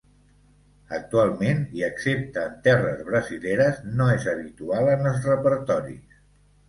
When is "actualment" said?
0.99-1.59